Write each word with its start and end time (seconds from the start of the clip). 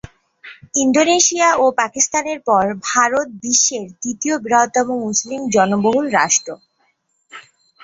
Indonesia 0.75 1.49
ও 1.55 1.75
পাকিস্তানের 1.79 2.39
পর 2.47 2.63
ভারত 2.89 3.27
বিশ্বের 3.43 3.85
তৃতীয় 4.01 4.35
বৃহত্তম 4.37 4.87
মুসলিম-জনবহুল 5.05 6.05
রাষ্ট্র। 6.19 6.49